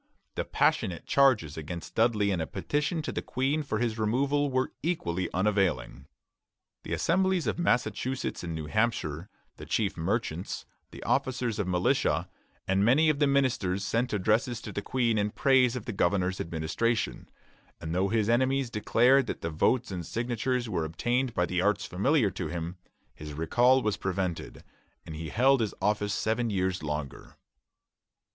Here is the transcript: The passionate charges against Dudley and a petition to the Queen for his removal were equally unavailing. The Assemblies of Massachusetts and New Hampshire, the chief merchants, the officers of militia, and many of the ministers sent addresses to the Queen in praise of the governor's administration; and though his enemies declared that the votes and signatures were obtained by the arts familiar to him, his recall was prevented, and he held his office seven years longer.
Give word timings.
The 0.33 0.45
passionate 0.45 1.05
charges 1.05 1.57
against 1.57 1.93
Dudley 1.93 2.31
and 2.31 2.41
a 2.41 2.47
petition 2.47 3.03
to 3.03 3.11
the 3.11 3.21
Queen 3.21 3.61
for 3.61 3.77
his 3.77 3.99
removal 3.99 4.49
were 4.49 4.71
equally 4.81 5.31
unavailing. 5.31 6.07
The 6.81 6.93
Assemblies 6.93 7.45
of 7.45 7.59
Massachusetts 7.59 8.43
and 8.43 8.55
New 8.55 8.65
Hampshire, 8.65 9.29
the 9.57 9.67
chief 9.67 9.95
merchants, 9.95 10.65
the 10.89 11.03
officers 11.03 11.59
of 11.59 11.67
militia, 11.67 12.27
and 12.67 12.83
many 12.83 13.09
of 13.09 13.19
the 13.19 13.27
ministers 13.27 13.85
sent 13.85 14.11
addresses 14.11 14.59
to 14.61 14.71
the 14.71 14.81
Queen 14.81 15.19
in 15.19 15.29
praise 15.29 15.75
of 15.75 15.85
the 15.85 15.93
governor's 15.93 16.41
administration; 16.41 17.29
and 17.79 17.93
though 17.93 18.07
his 18.07 18.27
enemies 18.27 18.71
declared 18.71 19.27
that 19.27 19.41
the 19.41 19.51
votes 19.51 19.91
and 19.91 20.03
signatures 20.07 20.67
were 20.67 20.83
obtained 20.83 21.35
by 21.35 21.45
the 21.45 21.61
arts 21.61 21.85
familiar 21.85 22.31
to 22.31 22.47
him, 22.47 22.75
his 23.13 23.33
recall 23.33 23.83
was 23.83 23.97
prevented, 23.97 24.63
and 25.05 25.13
he 25.15 25.29
held 25.29 25.61
his 25.61 25.75
office 25.79 26.11
seven 26.15 26.49
years 26.49 26.81
longer. 26.81 27.35